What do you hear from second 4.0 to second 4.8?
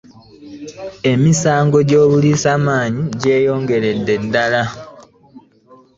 ddala